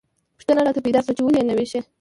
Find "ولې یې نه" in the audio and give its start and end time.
1.23-1.53